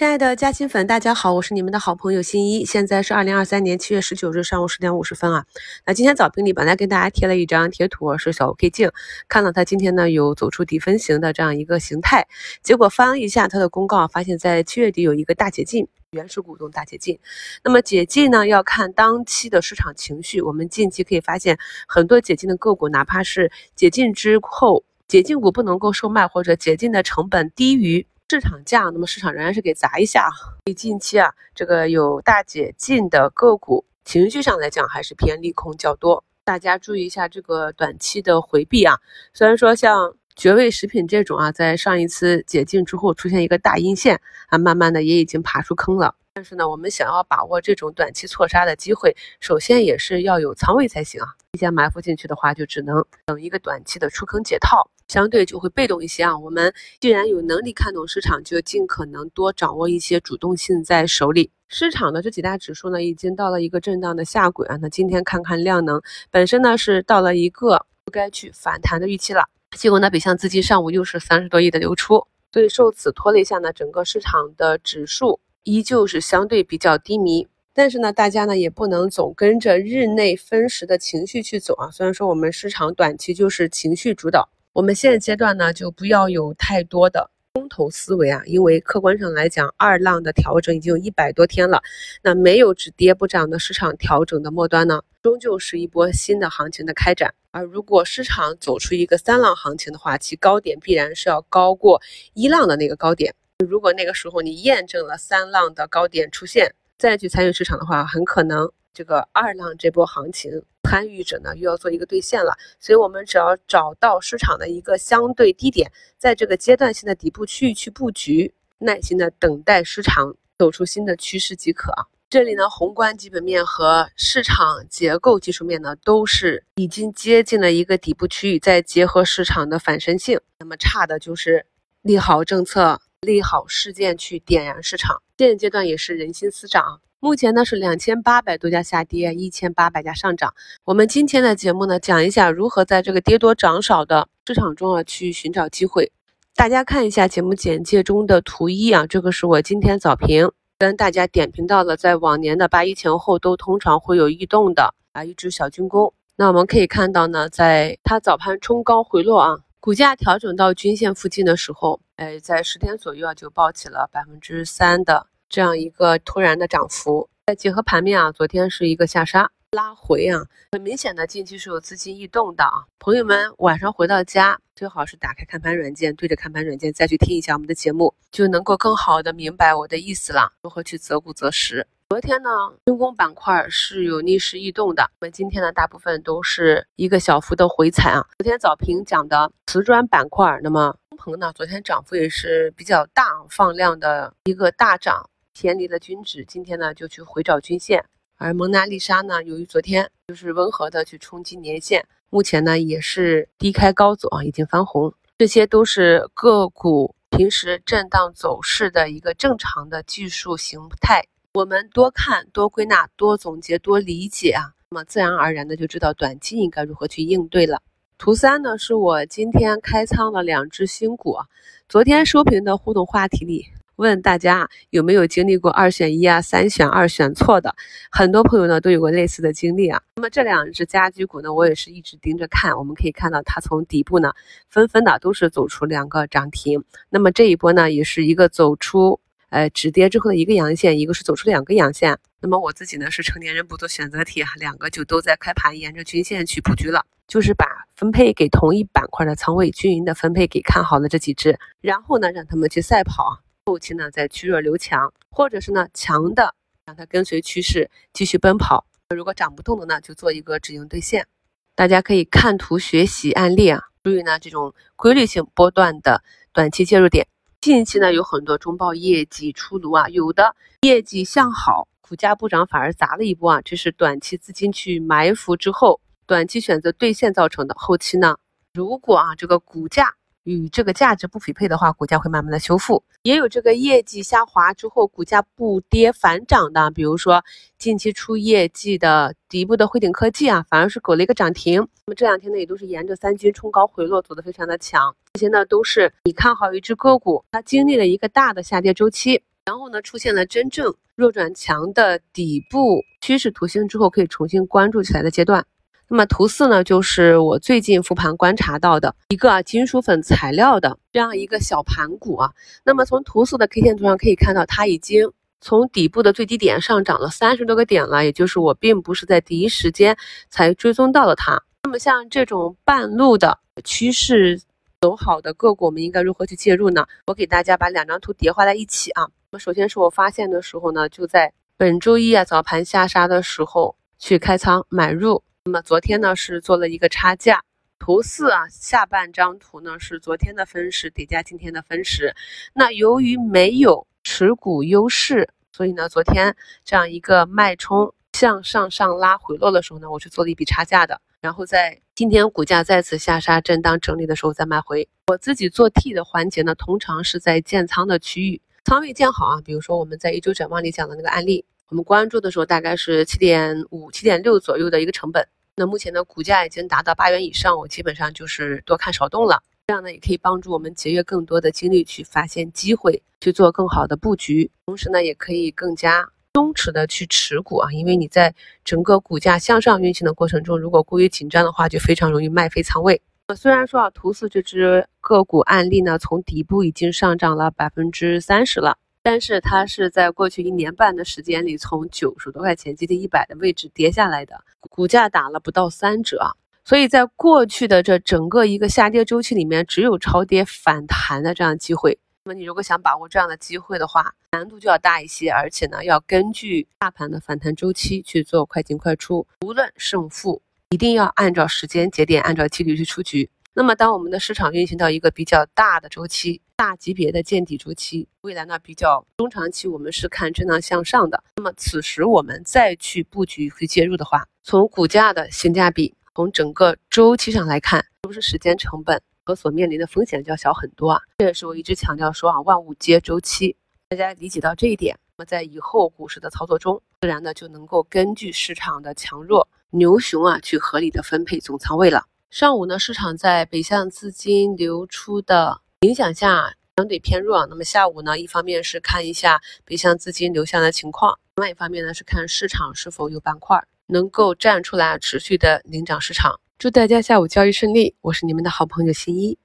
[0.00, 2.64] 亲爱的嘉兴粉，大家好，我是你们的好朋友新一。
[2.64, 5.44] 现在是二零二三年七月十九日上午十点五十分啊。
[5.84, 8.90] 那今天早评里本来跟大家贴了一张贴图，是小 K 镜，
[9.28, 12.26] 看到它今天呢有走出底分型的这样一个形态，
[12.62, 17.18] 结果翻了一下它的公告，发现在七月底有一个大解禁，原始股东大解禁。
[17.62, 28.06] 那么解禁呢要看当期的市场情绪，我们近期可以发现很多解禁的个股，哪怕是解禁之后，解禁股不能够售卖或者解禁的成本低于。
[28.30, 30.30] 市场价，那么市场仍然是给砸一下。
[30.30, 36.22] 所以近期啊，这个有大解禁的个股，情绪上来讲还是偏利空较多。
[36.44, 38.96] 大家注意一下这个短期的回避啊。
[39.34, 46.14] 虽然说像绝味食品这种啊，在上一次解禁之后出现一个大阴线啊，慢慢的也已经爬出坑了。
[46.32, 51.26] 但是呢，我们想要把握这种短期错杀的机会，首先也是要有仓位才行啊。
[51.50, 54.88] 提前埋伏进去的话，就只能等一个短期的出坑解套。
[55.10, 56.38] 相对就会被动一些啊。
[56.38, 61.50] 我们既然有能力看懂市场，就尽可能多掌握一些主动性在手里。
[61.66, 64.76] 市场的这几大指数呢，已经到了一个震荡的下轨啊。
[64.80, 69.48] 那今天看看量能，本身呢是到了一个不该去反弹的预期了。
[69.76, 77.48] 结果呢，北向资金上午又是三十多亿的流出，所以受此拖累下呢，整个市场的指数依旧是相对比较低迷。
[77.72, 81.90] 但是呢，大家呢也不能总跟着日内分时的情绪去走啊。
[81.90, 84.48] 虽然说我们市场短期就是情绪主导。
[84.72, 91.82] 我们现在阶段呢，就不要有太多的空头思维啊，因为客观上来讲，二浪的调整已经有一百多天了，
[92.22, 97.34] 那没有止跌不涨的市场调整的末端呢，终究是一波新的行情的开展。
[97.50, 102.00] 而如果市场走出一个三浪行情的话，其高点必然是要高过
[102.34, 103.34] 一浪的那个高点。
[103.66, 108.70] 如果那个时候你验证了三浪的高点出现，再去参与市场的话，很可能。
[108.92, 122.06] 这个二浪这波行情，参与者呢又要做一个兑现了，所以我们只要找到市场的一个相对低点，在这个阶段性的底部区域去布局，耐心的等待市场走出新的趋势即可啊。
[122.28, 131.66] 这里呢，宏观基本面和市场结构技术面呢都是已经接近了一个底部区域，再结合市场的反身性，那么差的就是
[132.02, 135.20] 利好政策、利好事件去点燃市场。
[135.38, 137.00] 现阶段也是人心思涨。
[137.22, 140.54] 目前呢是两千八百多家下跌，一千八百家上涨。
[140.84, 146.10] 我们今天的节目呢，讲一下如何在这个跌多涨少的市场中啊去寻找机会。
[146.54, 156.14] 大家看一下节目简介中的图一啊，这个是我今天早评跟大家点评到了，在往年的八一前后都通常会有异动的啊一只小军工。
[156.36, 165.26] 那我们可以看到呢，在它早盘冲高回落啊，股价调整到均线附近的时候，哎，在十天左右啊就爆起了百分之三的。
[165.50, 172.84] 这样一个突然的涨幅，再结合盘面啊，昨天是一个下杀拉回啊，很明显的近期是有资金异动的啊。
[173.00, 181.84] 朋友们晚上回到家，最好是打开看盘软件，对着看盘软件再去听一下我们的节目，就能够更好的明白我的意思了，如何去择股择时。
[182.10, 182.50] 昨天呢，
[182.86, 188.24] 军工板块是有逆势异动的，我们今天呢，大部分都是一个小幅的回踩啊。
[188.38, 195.28] 昨天早评讲的瓷砖板块，那么中鹏呢，昨天涨幅也是比较大，放量的一个大涨。
[195.60, 198.02] 偏离了均值，今天呢就去回找均线，
[198.38, 211.22] 而蒙娜丽莎呢，由于昨天就是温和的去冲击年线，目前呢也是低开高走啊，已经翻红，这些都是个股平时震荡走势的一个正常的技术形态。
[211.52, 217.82] 我们多看、多归纳、多总结、多理解啊，那么自然而然的就知道短期应该如何去应对了。
[218.16, 221.44] 图三呢是我今天开仓的两只新股啊，
[221.86, 223.66] 昨天收评的互动话题里。
[224.00, 227.76] 问大家有没有经历过二选一啊、三选二选错的？
[228.10, 230.00] 很多朋友呢都有过类似的经历啊。
[230.16, 232.78] 那么这两只家居股呢，我也是一直盯着看。
[232.78, 234.32] 我们可以看到，它从底部呢
[234.70, 236.82] 纷纷的都是走出两个涨停。
[237.10, 242.16] 那么这一波呢，也是一个走出呃止跌之后的一个阳线，一个是走出两个阳线。
[242.40, 253.42] 那么我自己呢是成年人不做选择题，两个就都在开盘沿着均线去布局了，就是把分配给同一板块的仓位均匀的分配给看好的这几只，然后呢让他们去赛跑。
[253.66, 256.54] 后期呢，再趋弱留强，或者是呢强的
[256.86, 258.86] 让它跟随趋势继续奔跑。
[259.14, 261.26] 如果涨不动的呢，就做一个止盈兑现。
[261.74, 266.22] 大家可以看图学习案例啊，注意呢这种规律性波段的
[266.52, 267.26] 短期介入点。
[267.60, 277.74] 近期呢有很多中报业绩出炉啊，有的业绩向好，股价不涨反而砸了一波啊，这是短期资金去埋伏之后，短期选择兑现造成的。
[277.78, 278.36] 后期呢，
[278.72, 280.14] 如果啊这个股价，
[280.50, 283.04] 与这个价值不匹配的话，股价会慢慢的修复。
[283.22, 287.44] 也有这个业绩下滑之后股价不跌反涨的，比如说
[287.78, 291.80] 近期出业绩的底部的汇顶科技啊，反而是给了一个涨停。
[292.06, 295.14] 那么这两天呢，也都是沿着三均冲高回落，走的非常的强。
[295.34, 299.42] 这些呢，都是你看好一只个股，它经历了一个大的下跌周期。
[299.66, 305.64] 然后呢出现了真正弱转强的底部趋势图形之后，可以重新关注起来的阶段。
[306.12, 312.50] 那么图四呢，就是我最近复盘观察到的一个啊金属粉材料的这样一个小盘股啊。
[312.82, 315.30] 那么从图四的 K 线图上可以看到，它已经
[315.60, 320.16] 从底部的最低点上涨了三十多个点了，也就是我并不是在第一时间
[320.48, 321.62] 才追踪到了它。
[321.84, 324.60] 那么像这种半路的趋势
[325.00, 327.06] 走好的个股，我们应该如何去介入呢？
[327.28, 329.22] 我给大家把两张图叠画在一起啊。
[329.52, 335.40] 那么首先是我发现的时候呢，就在本周一啊早盘下杀的时候去开仓买入。
[335.70, 337.62] 那么昨天呢是做了一个差价。
[338.00, 342.34] 图四啊下半张图呢是昨天的分时叠加今天的分时。
[342.74, 351.20] 那由于没有持股优势，所以呢昨天这样一个脉冲向上上拉回落的时候呢，我是做了一笔差价的。
[351.40, 355.08] 然后在今天股价再次下杀震荡整理的时候再买回。
[355.28, 359.60] 我自己做 T 的环节呢，通常是在建仓的区域，仓位建好啊。
[359.64, 365.46] 比如说我们在一周展望里讲的那个案例，我们关注的时候大概是七点五、七点六左右的一个成本。
[365.80, 369.62] 那目前的股价已经达到八元以上，我基本上就是多看少动了。
[369.86, 374.70] 这样呢，也可以帮助我们节约更多的精力去发现机会，去做更好的布局。
[374.84, 376.28] 同时呢，也可以更加。
[376.54, 378.54] 松弛的去持股啊，因为你在
[378.84, 383.22] 整个股价向上运行的过程中，如果过于紧张的话，就非常容易卖飞仓位。
[383.56, 396.56] 虽然说啊，图四这只个股案例呢，从底部已经上涨了百分之三十了，但是它是在过去一年半的时间里，从九十多块钱接近一百的位置跌下来的，股价打了不到三折。
[396.84, 402.18] 所以在过去的这整个一个下跌周期里面，只有超跌反弹的这样机会。
[402.44, 409.46] 那么你如果想把握这样的机会的话，难度就要大一些，而且呢，要根据大盘的反弹周期去做快进快出。
[409.60, 413.50] 无论胜负，一定要按照时间节点，按照纪律去出局。
[413.72, 421.44] 那么，当我们的市场运行到一个比较大的周期、大级别的见底周期，未来呢比较中长期，我们是看震荡向上的。
[421.56, 429.22] 那么此时我们再去布局、去介入的话，从股价的性价比，从整个周期上来看，是不是时间成本？
[429.44, 433.76] 和所面临的风险就要小很多啊，这也是我一直强调说啊，万物皆周期，
[434.08, 442.26] 大家理解到这一点，那么在以后股市的操作中，自然呢就能够根据市场的强弱、牛熊啊，去合理的分配总仓位了。
[442.50, 456.60] 上午呢，市场在北向资金流出的影响下相对偏弱，那么下午呢，一方面是看一下北向资金流向的情况，另外一方面呢是看市场是否有板块能够站出来持续的领涨市场。
[456.76, 458.16] 祝大家下午交易顺利！
[458.20, 459.56] 我是你们的好朋友新一。